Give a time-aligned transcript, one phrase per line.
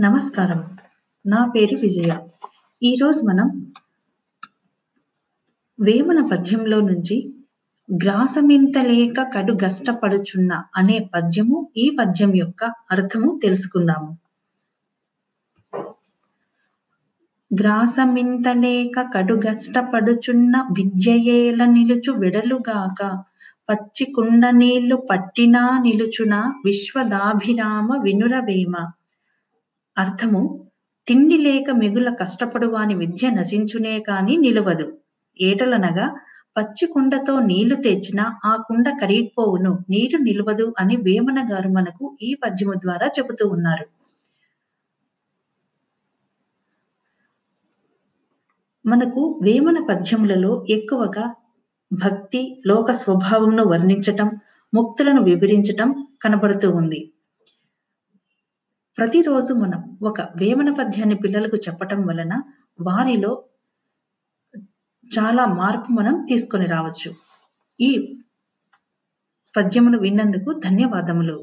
[0.00, 0.64] నమస్కారం.
[1.26, 2.16] నా పేరు విజయ.
[2.82, 3.72] ఈరోజు మనం
[5.80, 7.34] వేమన పద్యంలో నుంచి
[7.94, 14.18] గ్రాసమింతలేక కడు గష్టపడుచున్న అనే పద్యము ఈ పద్యం యొక్క అర్థము తెలుసుకుందాము.
[17.60, 23.24] గ్రాసమింతలేక కడు గష్టపడుచున్న విద్యయేల నిలుచు విడలుగాక
[23.70, 26.34] పచ్చి కుండ నీళ్ళు పట్టినా నిలుచున
[26.64, 28.92] విశ్వదాభిరామ వినురవేమ.
[29.96, 30.40] అర్థము
[31.06, 34.86] తిండి లేక మిగుల కష్టపడువాని విద్య నశించునే కాని నిలవదు.
[35.38, 36.06] ఏటలనగా
[36.56, 42.74] పచ్చి కుండతో నీళ్ళు తెచ్చినా ఆ కుండ కరిగిపోవును నీరు నిలవదు అని వేమన గారు మనకు ఈ పద్యము
[42.74, 43.86] ద్వారా చెబుతూ ఉన్నారు.
[48.84, 51.24] మనకు వేమన పద్యములలో ఎక్కువగా
[51.90, 54.28] భక్తి లోక స్వభావంను వర్ణించటం
[54.72, 55.88] ముక్తులను వివరించటం
[56.22, 57.00] కనబడుతూ ఉంది.
[59.02, 62.34] ప్రతిరోజు మనం ఒక వేమన పద్యాన్ని పిల్లలకు చెప్పటం వలన
[62.80, 63.44] వారిలో
[65.16, 67.10] చాలా మార్పు మనం తీసుకొని రావచ్చు.
[67.80, 68.20] ఈ
[69.56, 71.36] పద్యమును విన్నందుకు ధన్యవాదములు.